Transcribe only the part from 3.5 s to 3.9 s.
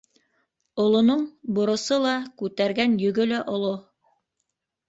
оло.